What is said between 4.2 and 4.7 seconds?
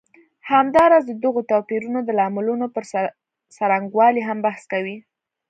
هم بحث